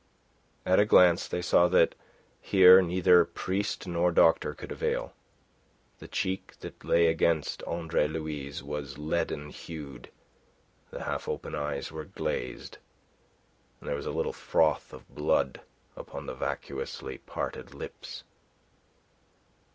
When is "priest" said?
3.23-3.85